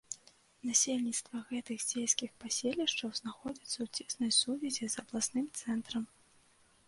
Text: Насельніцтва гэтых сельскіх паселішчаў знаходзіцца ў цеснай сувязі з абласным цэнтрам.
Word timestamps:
Насельніцтва 0.69 1.41
гэтых 1.49 1.83
сельскіх 1.91 2.31
паселішчаў 2.45 3.09
знаходзіцца 3.19 3.77
ў 3.85 3.91
цеснай 3.99 4.31
сувязі 4.41 4.85
з 4.95 5.03
абласным 5.03 5.45
цэнтрам. 5.61 6.05